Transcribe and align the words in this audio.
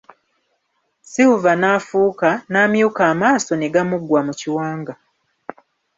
Silver 1.11 1.55
n'afuuka, 1.61 2.29
n'amyuka 2.51 3.01
amaaso 3.11 3.51
ne 3.55 3.67
gamuggwa 3.73 4.19
mu 4.27 4.33
kiwanga. 4.39 4.93